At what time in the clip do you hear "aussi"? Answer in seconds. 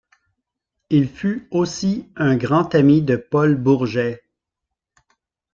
1.51-2.09